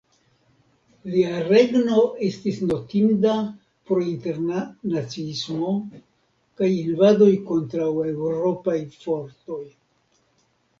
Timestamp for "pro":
3.91-4.07